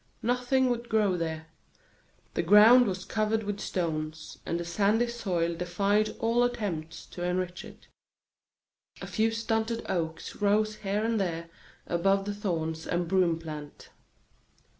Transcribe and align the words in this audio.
Nothing 0.23 0.67
would 0.71 0.89
grow 0.89 1.15
there. 1.15 1.45
The 2.33 2.41
ground 2.41 2.87
was 2.87 3.05
covered 3.05 3.43
with 3.43 3.59
stones, 3.59 4.39
and 4.47 4.59
the 4.59 4.65
sandy 4.65 5.05
soil 5.07 5.53
defied 5.53 6.15
all 6.17 6.43
attempts 6.43 7.05
to 7.05 7.23
enrich 7.23 7.63
it. 7.63 7.87
A 8.99 9.05
few 9.05 9.29
stunted 9.29 9.85
oaks 9.87 10.37
rose 10.37 10.77
here 10.77 11.03
and 11.05 11.21
there 11.21 11.51
above 11.85 12.25
the 12.25 12.33
thorns 12.33 12.87
and 12.87 13.07
broom 13.07 13.37
plant. 13.37 13.89